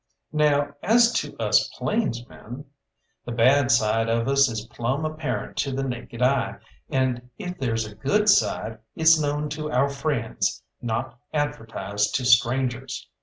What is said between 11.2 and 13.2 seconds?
advertised to strangers.